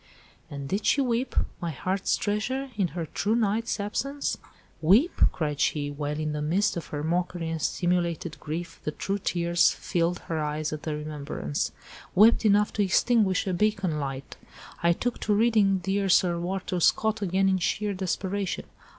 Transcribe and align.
"And 0.49 0.67
did 0.67 0.87
she 0.87 0.99
weep, 0.99 1.35
my 1.61 1.69
heart's 1.69 2.17
treasure, 2.17 2.71
in 2.75 2.87
her 2.97 3.05
true 3.05 3.35
knight's 3.35 3.79
absence?" 3.79 4.35
"Weep?" 4.81 5.11
cried 5.31 5.59
she, 5.59 5.91
while—in 5.91 6.31
the 6.31 6.41
midst 6.41 6.75
of 6.75 6.87
her 6.87 7.03
mockery 7.03 7.49
and 7.51 7.61
simulated 7.61 8.39
grief, 8.39 8.81
the 8.83 8.89
true 8.89 9.19
tears 9.19 9.69
filled 9.71 10.17
her 10.21 10.39
eyes 10.39 10.73
at 10.73 10.81
the 10.81 10.95
remembrance, 10.95 11.71
"'wept 12.15 12.45
enough 12.45 12.73
to 12.73 12.83
extinguish 12.83 13.45
a 13.45 13.53
beacon 13.53 13.99
light'—I 13.99 14.93
took 14.93 15.19
to 15.19 15.35
reading 15.35 15.77
dear 15.77 16.09
Sir 16.09 16.39
Walter 16.39 16.79
Scott 16.79 17.21
again 17.21 17.47
in 17.47 17.59
sheer 17.59 17.93
desperation. 17.93 18.65